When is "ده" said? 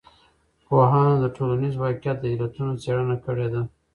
3.53-3.61